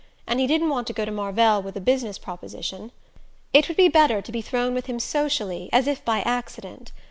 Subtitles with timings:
[0.25, 2.91] And he didn't want to go to Marvell with a "business proposition"
[3.53, 6.91] it would be better to be thrown with him socially as if by accident.